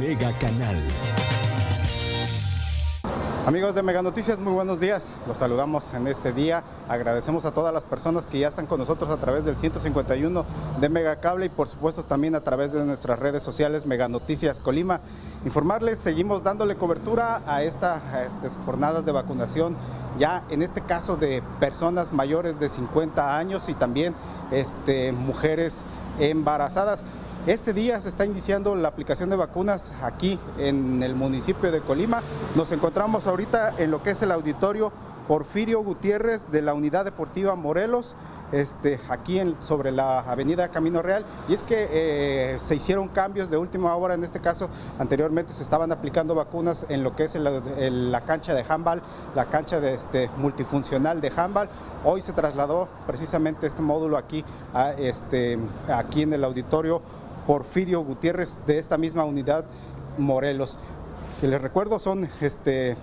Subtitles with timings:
[0.00, 1.17] Mega Canal.
[3.48, 5.10] Amigos de Mega Noticias, muy buenos días.
[5.26, 6.64] Los saludamos en este día.
[6.86, 10.44] Agradecemos a todas las personas que ya están con nosotros a través del 151
[10.78, 14.60] de Mega Cable y por supuesto también a través de nuestras redes sociales Mega Noticias
[14.60, 15.00] Colima.
[15.46, 19.78] Informarles, seguimos dándole cobertura a, esta, a estas jornadas de vacunación,
[20.18, 24.14] ya en este caso de personas mayores de 50 años y también
[24.50, 25.86] este, mujeres
[26.18, 27.06] embarazadas.
[27.48, 32.22] Este día se está iniciando la aplicación de vacunas aquí en el municipio de Colima.
[32.54, 34.92] Nos encontramos ahorita en lo que es el auditorio
[35.26, 38.16] Porfirio Gutiérrez de la Unidad Deportiva Morelos.
[38.52, 43.58] Este, aquí sobre la avenida Camino Real y es que eh, se hicieron cambios de
[43.58, 48.20] última hora, en este caso anteriormente se estaban aplicando vacunas en lo que es la
[48.22, 49.02] cancha de handball,
[49.34, 51.68] la cancha de este, multifuncional de handball,
[52.06, 54.42] hoy se trasladó precisamente este módulo aquí,
[54.72, 57.02] a, este, aquí en el auditorio
[57.48, 59.64] Porfirio Gutiérrez de esta misma unidad
[60.18, 60.76] Morelos,
[61.40, 62.94] que les recuerdo son este,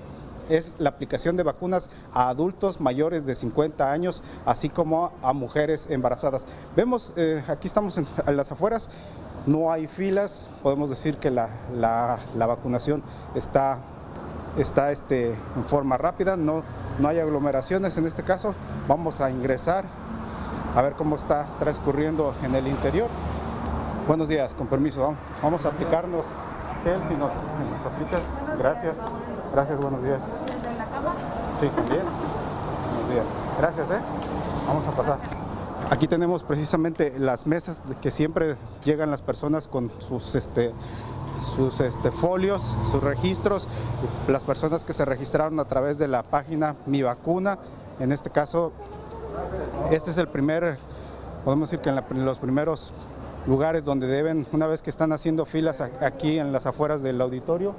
[0.50, 5.88] es la aplicación de vacunas a adultos mayores de 50 años, así como a mujeres
[5.90, 6.46] embarazadas.
[6.76, 8.06] Vemos, eh, aquí estamos en,
[8.38, 8.88] las afueras,
[9.48, 13.02] no hay filas, podemos decir que la, la- la vacunación
[13.34, 13.80] está,
[14.60, 16.62] está este, en forma rápida, no,
[17.00, 18.54] no hay aglomeraciones en este caso.
[18.88, 19.86] Vamos a ingresar
[20.76, 23.10] a ver cómo está transcurriendo en el interior.
[24.08, 26.26] Buenos días, con permiso, vamos, a aplicarnos
[26.84, 28.22] gel si nos, si nos aplicas.
[28.58, 28.96] Gracias,
[29.52, 30.22] gracias, buenos días.
[31.60, 32.02] Sí, también.
[32.04, 33.26] Buenos días.
[33.60, 34.00] Gracias, ¿eh?
[34.68, 35.18] Vamos a pasar.
[35.90, 40.74] Aquí tenemos precisamente las mesas que siempre llegan las personas con sus este
[41.42, 43.68] sus este, folios, sus registros,
[44.28, 47.60] las personas que se registraron a través de la página Mi Vacuna,
[48.00, 48.72] en este caso,
[49.92, 50.78] este es el primer,
[51.44, 52.94] podemos decir que en, la- en los primeros
[53.48, 57.76] lugares donde deben, una vez que están haciendo filas aquí en las afueras del auditorio,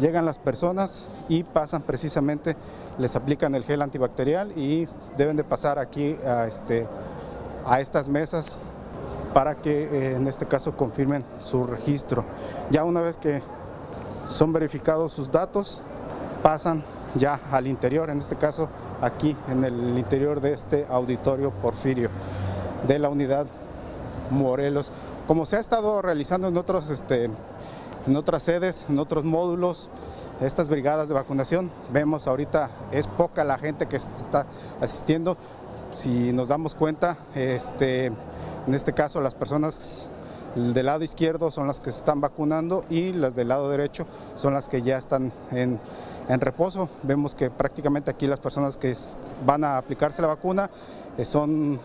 [0.00, 2.56] llegan las personas y pasan precisamente,
[2.98, 6.86] les aplican el gel antibacterial y deben de pasar aquí a, este,
[7.64, 8.56] a estas mesas
[9.32, 12.24] para que eh, en este caso confirmen su registro.
[12.70, 13.42] Ya una vez que
[14.28, 15.82] son verificados sus datos,
[16.42, 16.82] pasan
[17.14, 18.68] ya al interior, en este caso
[19.00, 22.10] aquí en el interior de este auditorio Porfirio
[22.88, 23.46] de la unidad
[24.30, 24.90] Morelos,
[25.26, 27.30] como se ha estado realizando en otros este,
[28.06, 29.88] en otras sedes, en otros módulos,
[30.40, 31.70] estas brigadas de vacunación.
[31.92, 34.46] Vemos ahorita es poca la gente que está
[34.80, 35.36] asistiendo.
[35.94, 40.08] Si nos damos cuenta, este, en este caso las personas
[40.54, 44.54] del lado izquierdo son las que se están vacunando y las del lado derecho son
[44.54, 45.78] las que ya están en,
[46.28, 46.88] en reposo.
[47.02, 48.94] Vemos que prácticamente aquí las personas que
[49.46, 50.70] van a aplicarse la vacuna
[51.16, 51.80] eh, son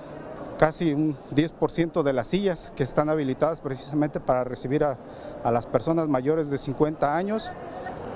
[0.60, 4.98] casi un 10% de las sillas que están habilitadas precisamente para recibir a,
[5.42, 7.50] a las personas mayores de 50 años.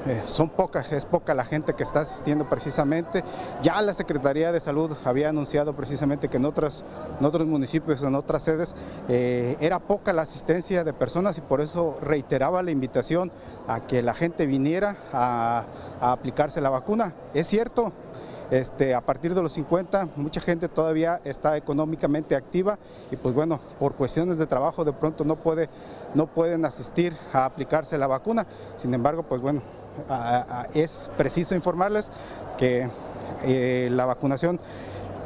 [0.05, 3.23] Eh, son pocas, es poca la gente que está asistiendo precisamente.
[3.61, 8.43] Ya la Secretaría de Salud había anunciado precisamente que en, en otros municipios, en otras
[8.43, 8.75] sedes,
[9.07, 13.31] eh, era poca la asistencia de personas y por eso reiteraba la invitación
[13.69, 15.65] a que la gente viniera a
[16.01, 17.13] aplicarse la vacuna.
[17.33, 17.93] Es cierto,
[18.51, 22.77] este, a partir de los 50 mucha gente todavía está económicamente activa
[23.11, 25.69] y pues bueno, por cuestiones de trabajo de pronto no, puede,
[26.13, 28.45] no pueden asistir a aplicarse la vacuna.
[28.75, 29.61] Sin embargo, pues bueno,
[30.73, 32.11] es preciso informarles
[32.57, 32.89] que
[33.43, 34.59] eh, la vacunación,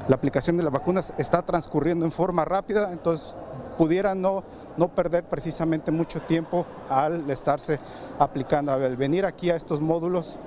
[0.07, 3.35] la aplicación de las vacunas está transcurriendo en forma rápida, entonces
[3.77, 4.43] pudiera no,
[4.75, 7.79] no perder precisamente mucho tiempo al estarse
[8.19, 10.37] aplicando, al venir aquí a estos módulos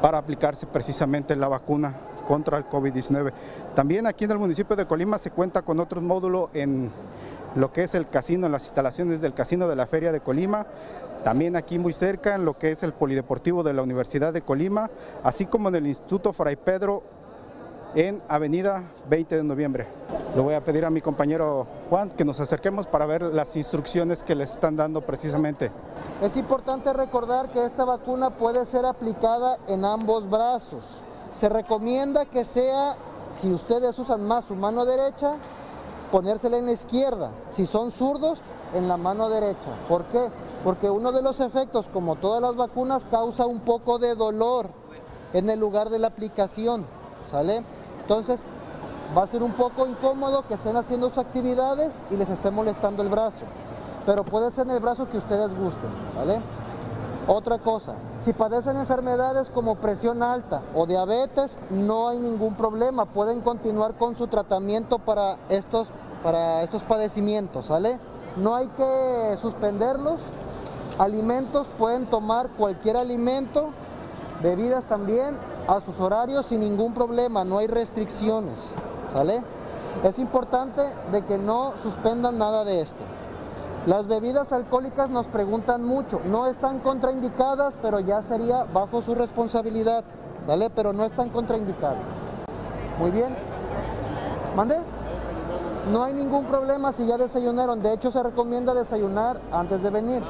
[0.00, 3.32] para aplicarse precisamente la vacuna contra el COVID-19.
[3.74, 6.90] También aquí en el municipio de Colima se cuenta con otro módulo en
[7.54, 10.66] lo que es el casino, en las instalaciones del casino de la Feria de Colima,
[11.22, 14.90] también aquí muy cerca en lo que es el Polideportivo de la Universidad de Colima,
[15.22, 17.02] así como en el Instituto Fray Pedro
[17.94, 19.86] en Avenida 20 de Noviembre.
[20.34, 24.22] Le voy a pedir a mi compañero Juan que nos acerquemos para ver las instrucciones
[24.22, 25.70] que les están dando precisamente.
[26.22, 30.84] Es importante recordar que esta vacuna puede ser aplicada en ambos brazos.
[31.34, 32.96] Se recomienda que sea,
[33.30, 35.36] si ustedes usan más su mano derecha,
[36.10, 37.32] ponérsela en la izquierda.
[37.50, 38.40] Si son zurdos,
[38.74, 39.70] en la mano derecha.
[39.88, 40.30] ¿Por qué?
[40.64, 44.70] Porque uno de los efectos, como todas las vacunas, causa un poco de dolor
[45.32, 46.86] en el lugar de la aplicación.
[47.30, 47.64] ¿Sale?
[48.00, 48.44] Entonces,
[49.16, 53.02] va a ser un poco incómodo que estén haciendo sus actividades y les esté molestando
[53.02, 53.42] el brazo.
[54.06, 56.40] Pero puede ser en el brazo que ustedes gusten, ¿vale?
[57.28, 63.42] Otra cosa, si padecen enfermedades como presión alta o diabetes, no hay ningún problema, pueden
[63.42, 65.86] continuar con su tratamiento para estos,
[66.24, 68.00] para estos padecimientos, ¿sale?
[68.36, 70.20] No hay que suspenderlos.
[70.98, 73.70] Alimentos pueden tomar cualquier alimento,
[74.42, 75.38] bebidas también,
[75.68, 78.70] a sus horarios sin ningún problema, no hay restricciones,
[79.12, 79.42] ¿sale?
[80.02, 80.82] Es importante
[81.12, 82.98] de que no suspendan nada de esto.
[83.86, 90.04] Las bebidas alcohólicas nos preguntan mucho, no están contraindicadas, pero ya sería bajo su responsabilidad,
[90.46, 90.70] ¿vale?
[90.70, 91.98] Pero no están contraindicadas.
[93.00, 93.34] Muy bien.
[94.54, 94.76] ¿Mande?
[95.90, 100.22] No hay ningún problema si ya desayunaron, de hecho se recomienda desayunar antes de venir.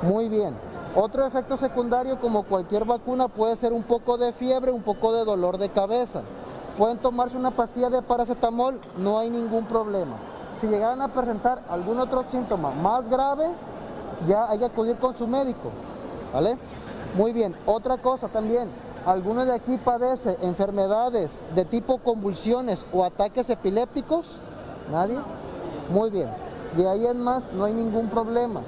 [0.00, 0.56] Muy bien.
[0.96, 5.26] Otro efecto secundario como cualquier vacuna puede ser un poco de fiebre, un poco de
[5.26, 6.22] dolor de cabeza.
[6.78, 10.16] Pueden tomarse una pastilla de paracetamol, no hay ningún problema
[10.60, 13.48] si llegaran a presentar algún otro síntoma más grave,
[14.26, 15.70] ya hay que acudir con su médico.
[16.32, 16.58] ¿Vale?
[17.16, 17.56] Muy bien.
[17.66, 18.68] Otra cosa también,
[19.06, 24.26] ¿alguno de aquí padece enfermedades de tipo convulsiones o ataques epilépticos?
[24.90, 25.18] ¿Nadie?
[25.90, 26.28] Muy bien.
[26.76, 28.60] De ahí en más no hay ningún problema.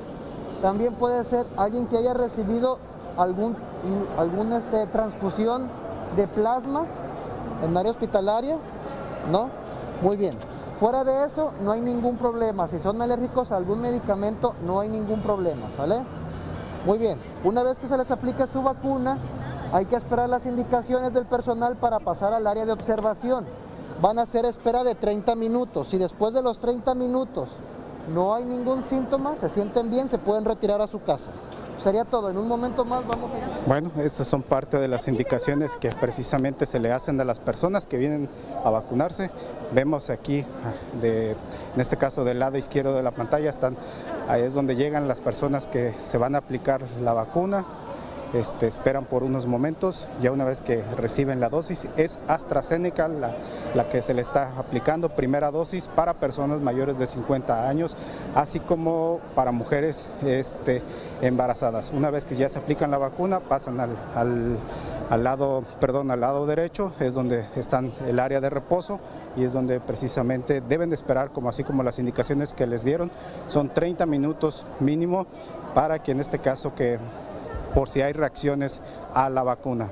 [0.63, 2.79] También puede ser alguien que haya recibido
[3.17, 3.57] algún,
[4.19, 5.69] algún este, transfusión
[6.17, 6.85] de plasma
[7.63, 8.57] en área hospitalaria,
[9.31, 9.51] ¿no?
[10.03, 10.50] Muy bien.
[10.81, 12.67] Fuera de eso, no hay ningún problema.
[12.67, 16.03] Si son alérgicos a algún medicamento, no hay ningún problema, ¿sale?
[16.87, 17.21] Muy bien.
[17.44, 19.19] Una vez que se les aplique su vacuna,
[19.75, 23.44] hay que esperar las indicaciones del personal para pasar al área de observación.
[24.00, 25.88] Van a ser espera de 30 minutos.
[25.88, 27.59] Si después de los 30 minutos
[28.15, 31.31] no hay ningún síntoma, se sienten bien, se pueden retirar a su casa
[31.82, 32.31] sería todo.
[32.31, 33.69] En un momento más vamos a...
[33.69, 37.87] Bueno, estas son parte de las indicaciones que precisamente se le hacen a las personas
[37.87, 38.29] que vienen
[38.65, 39.31] a vacunarse.
[39.73, 43.77] Vemos aquí, ah, de, en este caso del lado izquierdo de la pantalla, están,
[44.29, 47.65] ahí es donde llegan las personas que se van a aplicar la vacuna.
[48.32, 53.35] Este, esperan por unos momentos, ya una vez que reciben la dosis, es AstraZeneca la,
[53.75, 57.97] la, que se le está aplicando, primera dosis para personas mayores de 50 años,
[58.37, 60.81] así como para mujeres este,
[61.23, 61.91] embarazadas.
[61.91, 64.59] Una vez que ya se aplican la vacuna, pasan al, al,
[65.11, 69.00] al lado, perdón, al lado derecho, es donde están el área de reposo
[69.37, 73.11] y es donde precisamente deben de esperar, como así como las indicaciones que les dieron,
[73.49, 75.26] son 30 minutos mínimo
[75.75, 76.99] para que en este caso que
[77.75, 78.81] por si hay reacciones
[79.12, 79.91] a la vacuna.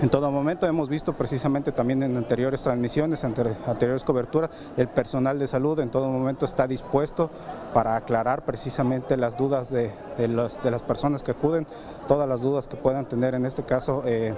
[0.00, 5.46] En todo momento hemos visto precisamente también en anteriores transmisiones, anteriores coberturas, el personal de
[5.48, 7.30] salud en todo momento está dispuesto
[7.74, 9.90] para aclarar precisamente las dudas de
[10.28, 11.66] las personas que acuden,
[12.06, 14.02] todas las dudas que puedan tener en este caso.
[14.04, 14.34] Eh,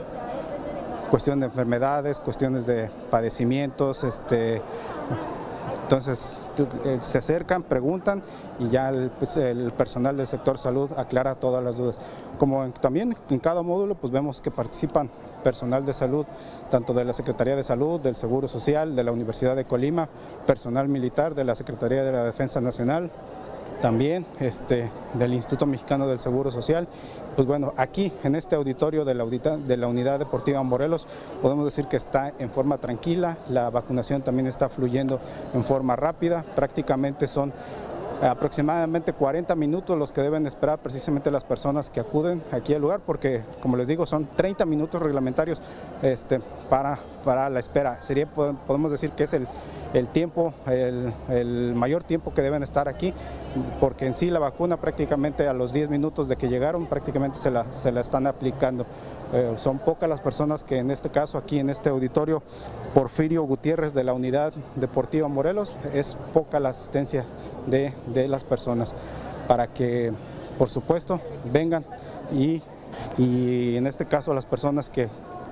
[1.10, 4.62] cuestión de enfermedades, cuestiones de padecimientos, este,
[5.90, 6.38] entonces
[6.84, 8.22] eh, se acercan, preguntan
[8.60, 12.00] y ya pues, el, personal del sector salud aclara todas las dudas.
[12.38, 15.10] Como también en cada módulo pues vemos que participan
[15.42, 16.26] personal de salud,
[16.70, 20.08] tanto de la Secretaría de Salud, del Seguro Social, de la Universidad de Colima,
[20.46, 23.10] personal militar de la Secretaría de la Defensa Nacional,
[23.80, 26.86] también este, del Instituto Mexicano del Seguro Social.
[27.34, 31.06] Pues bueno, aquí en este auditorio de la, de la Unidad Deportiva Morelos
[31.42, 35.20] podemos decir que está en forma tranquila, la vacunación también está fluyendo
[35.54, 37.52] en forma rápida, prácticamente son
[38.22, 43.00] aproximadamente 40 minutos los que deben esperar precisamente las personas que acuden aquí al lugar,
[43.04, 45.60] porque como les digo, son 30 minutos reglamentarios
[46.02, 48.02] este, para, para la espera.
[48.02, 49.46] Sería, podemos decir que es el,
[49.94, 53.14] el tiempo, el, el, mayor tiempo que deben estar aquí,
[53.80, 57.50] porque en sí la vacuna prácticamente a los 10 minutos de que llegaron prácticamente se
[57.50, 58.86] la, se la están aplicando.
[59.32, 62.42] Eh, son pocas las personas que en este caso aquí en este auditorio
[62.94, 67.24] Porfirio Gutiérrez de la Unidad Deportiva Morelos, es poca la asistencia
[67.66, 68.94] de, de las personas
[69.48, 70.12] para que
[70.58, 71.20] por supuesto
[71.52, 71.84] vengan
[72.32, 72.62] y,
[73.16, 75.08] y en este caso las personas que,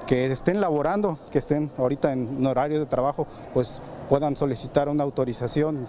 [0.06, 5.86] que estén laborando, que estén ahorita en horario de trabajo, pues puedan solicitar una autorización,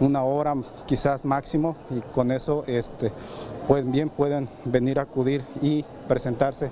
[0.00, 3.12] una hora quizás máximo y con eso este,
[3.68, 6.70] pues bien pueden venir a acudir y presentarse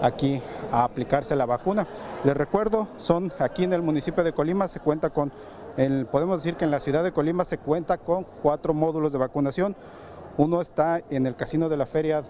[0.00, 1.86] aquí a aplicarse la vacuna.
[2.24, 5.32] Les recuerdo, son aquí en el municipio de Colima, se cuenta con,
[5.76, 9.18] el, podemos decir que en la ciudad de Colima se cuenta con cuatro módulos de
[9.18, 9.76] vacunación.
[10.36, 12.22] Uno está en el Casino de la Feria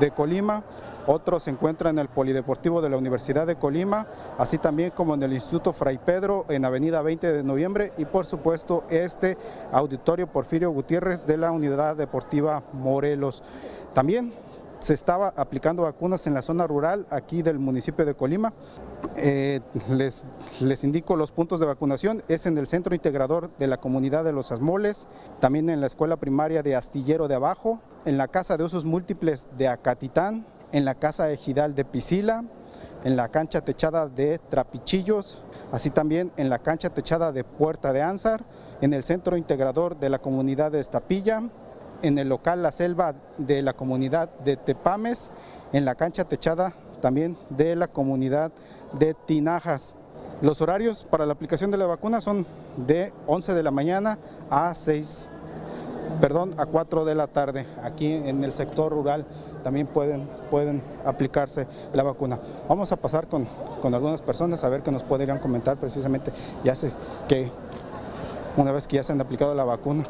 [0.00, 0.62] de Colima,
[1.06, 4.06] otro se encuentra en el Polideportivo de la Universidad de Colima,
[4.38, 8.26] así también como en el Instituto Fray Pedro en Avenida 20 de Noviembre y por
[8.26, 9.38] supuesto este
[9.72, 13.42] Auditorio Porfirio Gutiérrez de la Unidad Deportiva Morelos.
[13.94, 14.32] También
[14.80, 18.52] se estaba aplicando vacunas en la zona rural aquí del municipio de Colima.
[19.16, 20.26] Eh, les,
[20.60, 22.22] les indico los puntos de vacunación.
[22.28, 25.08] Es en el centro integrador de la comunidad de los Asmoles,
[25.40, 29.48] también en la escuela primaria de Astillero de Abajo, en la casa de usos múltiples
[29.56, 32.44] de Acatitán, en la casa ejidal de Pisila,
[33.04, 38.02] en la cancha techada de Trapichillos, así también en la cancha techada de Puerta de
[38.02, 38.44] Ansar,
[38.80, 41.42] en el centro integrador de la comunidad de Estapilla,
[42.02, 45.30] en el local La Selva de la comunidad de Tepames,
[45.72, 48.52] en la cancha techada también de la comunidad
[48.98, 49.94] de Tinajas.
[50.42, 54.18] Los horarios para la aplicación de la vacuna son de 11 de la mañana
[54.50, 55.30] a 6
[56.20, 57.66] perdón, a 4 de la tarde.
[57.82, 59.24] Aquí en el sector rural
[59.62, 62.38] también pueden, pueden aplicarse la vacuna.
[62.68, 63.46] Vamos a pasar con,
[63.80, 66.32] con algunas personas a ver qué nos podrían comentar precisamente.
[66.64, 66.92] Ya sé
[67.28, 67.50] que
[68.56, 70.04] una vez que ya se han aplicado la vacuna.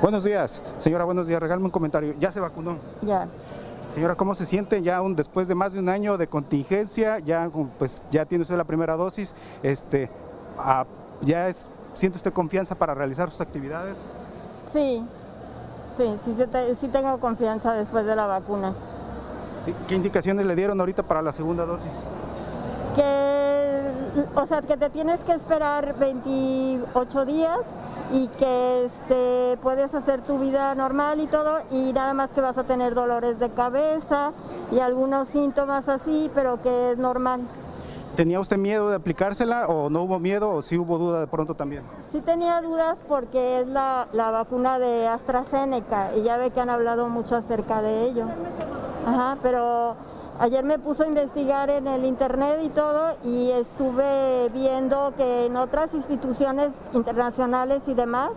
[0.00, 1.40] Buenos días, señora, buenos días.
[1.40, 2.14] Regálame un comentario.
[2.20, 2.76] ¿Ya se vacunó?
[3.02, 3.26] Ya.
[3.94, 7.18] Señora, ¿cómo se siente ya un, después de más de un año de contingencia?
[7.18, 9.34] Ya, pues, ya tiene usted la primera dosis.
[9.60, 10.08] Este,
[10.56, 10.86] ah,
[11.22, 13.96] ¿Ya es, siente usted confianza para realizar sus actividades?
[14.66, 15.04] Sí,
[15.96, 16.32] sí, sí,
[16.80, 18.74] sí tengo confianza después de la vacuna.
[19.64, 21.90] Sí, ¿Qué indicaciones le dieron ahorita para la segunda dosis?
[22.94, 27.58] Que, o sea, que te tienes que esperar 28 días
[28.12, 32.56] y que este, puedes hacer tu vida normal y todo y nada más que vas
[32.58, 34.32] a tener dolores de cabeza
[34.70, 37.42] y algunos síntomas así, pero que es normal.
[38.16, 41.54] ¿Tenía usted miedo de aplicársela o no hubo miedo o sí hubo duda de pronto
[41.54, 41.84] también?
[42.10, 46.68] Sí tenía dudas porque es la, la vacuna de AstraZeneca y ya ve que han
[46.68, 48.24] hablado mucho acerca de ello.
[49.06, 49.94] Ajá, pero
[50.40, 55.56] Ayer me puso a investigar en el internet y todo y estuve viendo que en
[55.56, 58.30] otras instituciones internacionales y demás,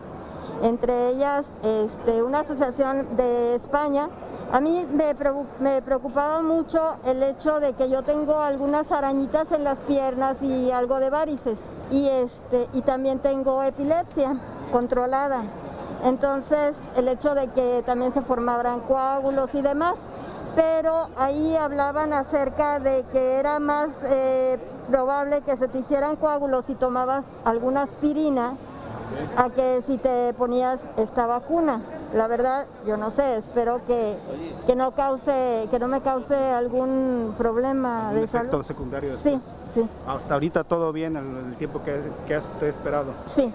[0.64, 4.10] entre ellas este, una asociación de España,
[4.52, 5.14] a mí me,
[5.60, 10.72] me, preocupaba mucho el hecho de que yo tengo algunas arañitas en las piernas y
[10.72, 11.60] algo de varices
[11.92, 14.38] y, este, y también tengo epilepsia
[14.72, 15.44] controlada.
[16.04, 19.96] Entonces el hecho de que también se formaran coágulos y demás,
[20.56, 24.58] pero ahí hablaban acerca de que era más eh,
[24.90, 28.56] probable que se te hicieran coágulos si tomabas alguna aspirina
[29.38, 31.82] a que si te ponías esta vacuna.
[32.14, 34.18] La verdad, yo no sé, espero que,
[34.66, 38.64] que no cause, que no me cause algún problema de salud.
[38.64, 39.40] secundario Sí,
[39.74, 39.88] sí.
[40.08, 43.12] Hasta ahorita todo bien, el, tiempo que, que has esperado.
[43.34, 43.54] Sí.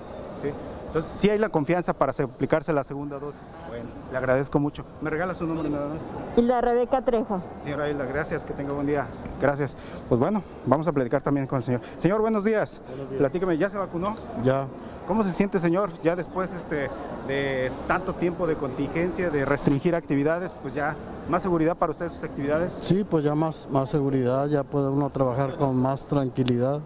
[0.97, 3.43] Entonces, sí hay la confianza para aplicarse la segunda dosis.
[3.69, 4.83] Bueno, le agradezco mucho.
[5.03, 5.99] ¿Me regala su nombre nada más?
[6.39, 7.43] Hilda Rebeca Trejo.
[7.63, 9.07] Señora Hilda, gracias, que tenga buen día.
[9.39, 9.77] Gracias.
[10.09, 11.83] Pues bueno, vamos a platicar también con el señor.
[11.99, 12.81] Señor, buenos días.
[12.89, 13.19] Buenos días.
[13.19, 14.15] Platícame, ¿ya se vacunó?
[14.43, 14.67] Ya.
[15.07, 16.89] ¿Cómo se siente, señor, ya después este,
[17.29, 20.97] de tanto tiempo de contingencia, de restringir actividades, pues ya
[21.29, 22.73] más seguridad para ustedes sus actividades?
[22.81, 26.81] Sí, pues ya más, más seguridad, ya puede uno trabajar con más tranquilidad.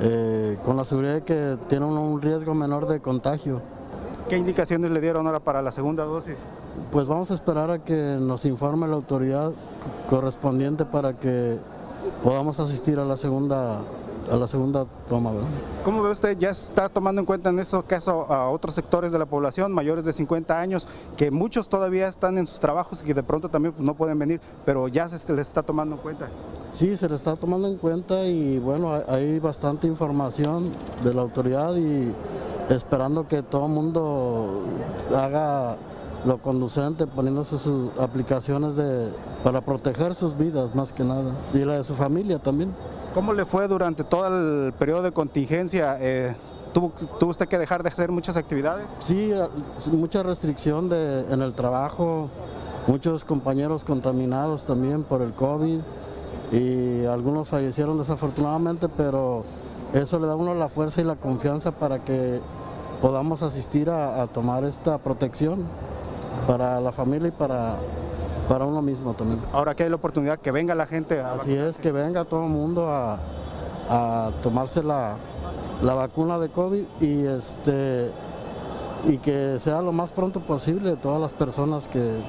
[0.00, 3.60] Eh, con la seguridad de que tiene un riesgo menor de contagio.
[4.28, 6.36] ¿Qué indicaciones le dieron ahora para la segunda dosis?
[6.92, 9.50] Pues vamos a esperar a que nos informe la autoridad
[10.08, 11.58] correspondiente para que
[12.22, 13.80] podamos asistir a la segunda
[14.30, 15.30] a la segunda toma.
[15.84, 16.36] ¿Cómo ve usted?
[16.38, 20.04] ¿Ya está tomando en cuenta en este caso a otros sectores de la población, mayores
[20.04, 23.74] de 50 años, que muchos todavía están en sus trabajos y que de pronto también
[23.74, 26.28] pues, no pueden venir, pero ya se les está tomando en cuenta?
[26.72, 30.70] Sí, se les está tomando en cuenta y bueno, hay bastante información
[31.02, 32.12] de la autoridad y
[32.68, 34.64] esperando que todo el mundo
[35.14, 35.76] haga
[36.24, 39.12] lo conducente, poniéndose sus aplicaciones de,
[39.44, 42.74] para proteger sus vidas más que nada y la de su familia también.
[43.14, 45.96] ¿Cómo le fue durante todo el periodo de contingencia?
[46.00, 46.34] Eh,
[46.72, 48.86] ¿tuvo, ¿Tuvo usted que dejar de hacer muchas actividades?
[49.00, 49.32] Sí,
[49.92, 52.28] mucha restricción en el trabajo,
[52.86, 55.80] muchos compañeros contaminados también por el COVID
[56.52, 59.44] y algunos fallecieron desafortunadamente, pero
[59.92, 62.40] eso le da a uno la fuerza y la confianza para que
[63.00, 65.64] podamos asistir a tomar esta protección
[66.46, 67.76] para la familia y para,
[68.48, 69.40] para uno mismo también.
[69.52, 72.44] Ahora que hay la oportunidad que venga la gente a Así es, que venga todo
[72.44, 73.18] el mundo a,
[73.88, 75.16] a tomarse la,
[75.82, 78.10] la vacuna de COVID y este
[79.06, 82.20] y que sea lo más pronto posible todas las personas que,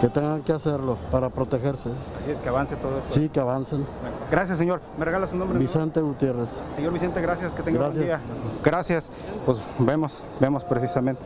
[0.00, 1.90] que tengan que hacerlo para protegerse.
[2.22, 3.12] Así es que avance todo esto.
[3.12, 3.86] Sí, que avancen.
[4.30, 4.80] Gracias, señor.
[4.98, 5.56] ¿Me regala su nombre?
[5.56, 6.50] Vicente Gutiérrez.
[6.74, 7.54] Señor Vicente, gracias.
[7.54, 8.20] Que tenga buen día.
[8.64, 9.08] Gracias.
[9.44, 11.22] Pues vemos, vemos precisamente.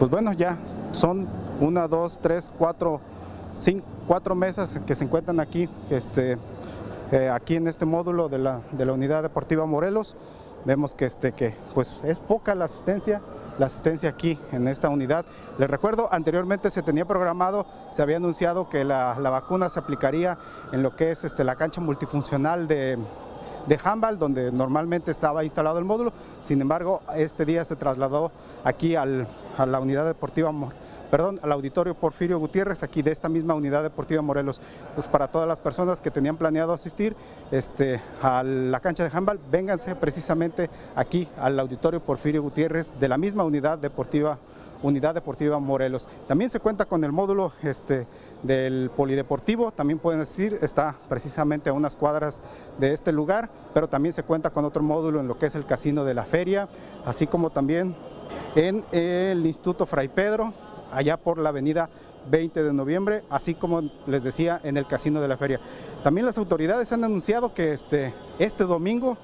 [0.00, 0.58] Pues bueno, ya
[0.90, 1.28] son
[1.60, 3.00] una, dos, tres, cuatro,
[3.54, 6.38] cinco, cuatro mesas que se encuentran aquí, este,
[7.12, 10.16] eh, aquí en este módulo de la, de la Unidad Deportiva Morelos.
[10.64, 13.20] Vemos que, este, que pues es poca la asistencia,
[13.58, 15.26] la asistencia aquí en esta unidad.
[15.58, 20.38] Les recuerdo, anteriormente se tenía programado, se había anunciado que la, la vacuna se aplicaría
[20.72, 22.96] en lo que es este, la cancha multifuncional de,
[23.66, 26.12] de handball, donde normalmente estaba instalado el módulo.
[26.40, 28.30] Sin embargo, este día se trasladó
[28.64, 30.52] aquí al- a la unidad deportiva,
[31.10, 34.60] perdón, al auditorio Porfirio Gutiérrez, aquí de esta misma unidad deportiva Morelos.
[34.88, 37.14] Entonces, para todas las personas que tenían planeado asistir
[37.52, 43.16] este, a la cancha de handball, vénganse precisamente aquí al auditorio Porfirio Gutiérrez de la
[43.16, 44.38] misma unidad deportiva
[44.84, 46.08] Unidad Deportiva Morelos.
[46.28, 48.06] También se cuenta con el módulo este,
[48.42, 52.42] del polideportivo, también pueden decir, está precisamente a unas cuadras
[52.78, 55.64] de este lugar, pero también se cuenta con otro módulo en lo que es el
[55.64, 56.68] casino de la feria,
[57.06, 57.96] así como también
[58.54, 60.52] en el Instituto Fray Pedro,
[60.92, 61.88] allá por la avenida
[62.30, 65.60] 20 de noviembre, así como les decía en el Casino de la Feria.
[66.02, 69.16] También las autoridades han anunciado que este, este domingo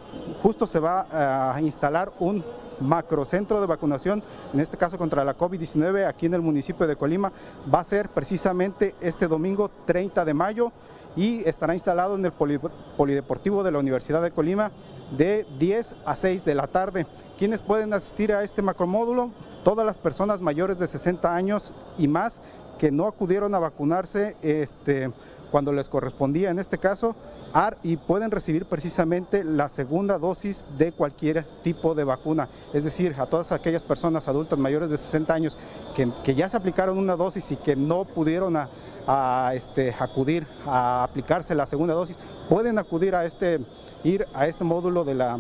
[0.43, 2.45] justo se va a instalar un
[2.81, 4.23] macrocentro de vacunación,
[4.53, 7.33] en este caso contra la COVID-19 aquí en el municipio de Colima.
[7.73, 10.73] Va a ser precisamente este domingo 30 de mayo
[11.17, 12.61] y estará instalado en el poli-
[12.97, 14.71] Polideportivo de la Universidad de Colima
[15.17, 17.07] de 10 a 6 de la tarde.
[17.37, 19.31] ¿Quiénes pueden asistir a este macromódulo?
[19.65, 22.41] Todas las personas mayores de 60 años y más
[22.79, 25.11] que no acudieron a vacunarse este,
[25.51, 27.15] cuando les correspondía en este caso
[27.53, 32.49] ar- y pueden recibir precisamente la segunda dosis de cualquier tipo de vacuna.
[32.73, 35.59] Es decir, a todas aquellas personas adultas mayores de 60 años
[35.95, 38.57] que, que ya se aplicaron una dosis y que no pudieron
[39.55, 43.61] este, acudir a aplicarse la segunda dosis, pueden acudir a este,
[44.05, 45.39] ir a este módulo de la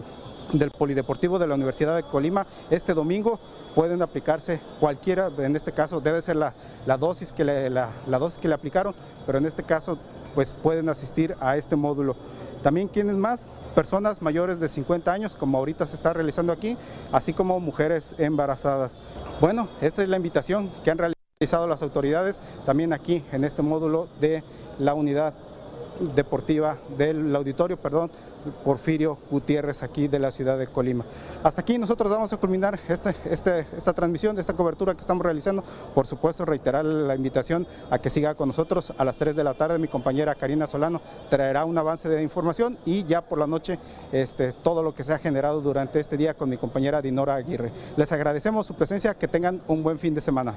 [0.53, 3.39] del Polideportivo de la Universidad de Colima este domingo
[3.75, 6.55] pueden aplicarse cualquiera, en este caso debe ser la,
[6.87, 8.95] la dosis que le, la, la dosis que le aplicaron,
[9.27, 9.99] pero en este caso
[10.35, 12.17] pues pueden asistir a este módulo.
[12.63, 16.77] También quienes más, personas mayores de 50 años, como ahorita se está realizando aquí,
[17.11, 18.99] así como mujeres embarazadas.
[19.41, 24.09] Bueno, esta es la invitación que han realizado las autoridades también aquí en este módulo
[24.21, 24.45] de
[24.79, 25.35] la unidad
[26.15, 28.11] deportiva del auditorio, perdón,
[28.65, 31.05] Porfirio Gutiérrez aquí de la ciudad de Colima.
[31.43, 35.63] Hasta aquí nosotros vamos a culminar este, este, esta transmisión, esta cobertura que estamos realizando.
[35.95, 39.55] Por supuesto, reiterar la invitación a que siga con nosotros a las 3 de la
[39.55, 39.79] tarde.
[39.79, 43.79] Mi compañera Karina Solano traerá un avance de información y ya por la noche
[44.13, 47.73] este, todo lo que se ha generado durante este día con mi compañera Dinora Aguirre.
[47.97, 50.57] Les agradecemos su presencia, que tengan un buen fin de semana.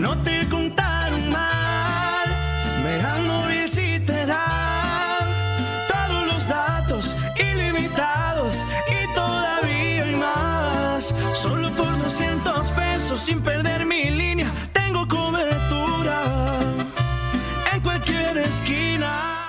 [0.00, 2.26] No te contaron mal,
[2.82, 5.26] me dejan morir si te dan
[5.86, 11.14] todos los datos ilimitados y todavía hay más.
[11.34, 16.22] Solo por 200 pesos sin perder mi línea, tengo cobertura
[17.74, 19.39] en cualquier esquina.